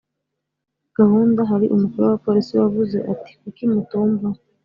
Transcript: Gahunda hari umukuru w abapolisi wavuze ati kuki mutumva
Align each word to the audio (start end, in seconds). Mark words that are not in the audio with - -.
Gahunda 0.97 1.39
hari 1.51 1.65
umukuru 1.75 2.01
w 2.03 2.07
abapolisi 2.09 2.53
wavuze 2.61 2.97
ati 3.13 3.31
kuki 3.39 3.63
mutumva 3.73 4.27